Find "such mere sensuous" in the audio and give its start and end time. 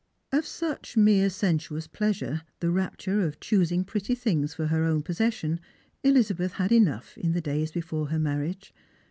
0.47-1.85